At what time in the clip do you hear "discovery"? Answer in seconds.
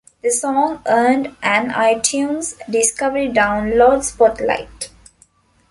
2.67-3.29